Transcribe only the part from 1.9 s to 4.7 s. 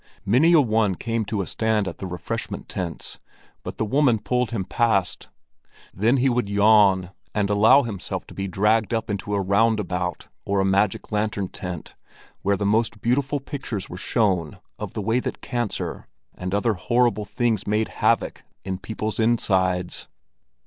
the refreshment tents, but the woman pulled him